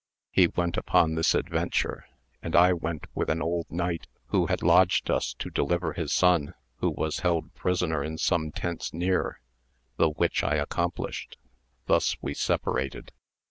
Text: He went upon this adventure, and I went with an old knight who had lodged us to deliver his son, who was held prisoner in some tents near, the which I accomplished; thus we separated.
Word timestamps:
He 0.31 0.47
went 0.47 0.77
upon 0.77 1.13
this 1.13 1.35
adventure, 1.35 2.07
and 2.41 2.55
I 2.55 2.73
went 2.73 3.05
with 3.13 3.29
an 3.29 3.39
old 3.39 3.69
knight 3.69 4.07
who 4.29 4.47
had 4.47 4.63
lodged 4.63 5.11
us 5.11 5.35
to 5.35 5.51
deliver 5.51 5.93
his 5.93 6.11
son, 6.11 6.55
who 6.77 6.89
was 6.89 7.19
held 7.19 7.53
prisoner 7.53 8.03
in 8.03 8.17
some 8.17 8.51
tents 8.51 8.95
near, 8.95 9.41
the 9.97 10.09
which 10.09 10.43
I 10.43 10.55
accomplished; 10.55 11.37
thus 11.85 12.15
we 12.19 12.33
separated. 12.33 13.11